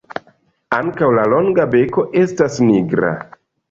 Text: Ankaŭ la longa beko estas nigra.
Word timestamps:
Ankaŭ 0.77 1.11
la 1.19 1.27
longa 1.35 1.69
beko 1.77 2.09
estas 2.25 2.61
nigra. 2.69 3.19